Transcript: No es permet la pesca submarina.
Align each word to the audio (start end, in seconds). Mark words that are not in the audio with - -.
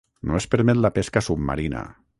No 0.29 0.37
es 0.39 0.47
permet 0.55 0.81
la 0.85 0.91
pesca 0.97 1.25
submarina. 1.29 1.85